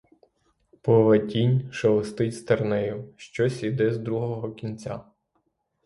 Пливе 0.81 1.19
тінь, 1.19 1.71
шелестить 1.71 2.35
стернею: 2.35 3.13
щось 3.17 3.63
іде 3.63 3.93
з 3.93 3.97
другого 3.97 4.51
кінця. 4.51 5.01